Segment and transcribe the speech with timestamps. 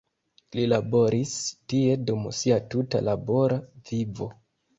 [0.53, 1.33] Li laboris
[1.73, 3.61] tie dum sia tuta labora
[3.93, 4.33] vivo.